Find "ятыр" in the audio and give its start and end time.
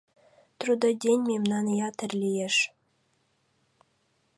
1.89-2.11